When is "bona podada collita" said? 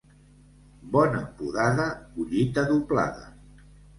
0.95-2.63